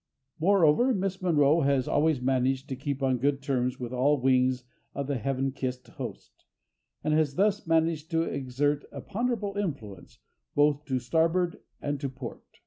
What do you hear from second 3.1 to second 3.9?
good terms